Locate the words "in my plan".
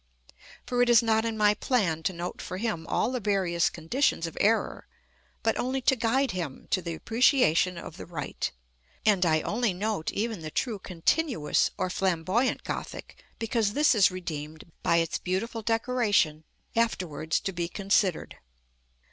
1.25-2.01